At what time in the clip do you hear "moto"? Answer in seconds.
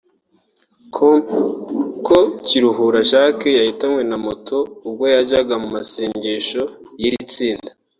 4.25-4.57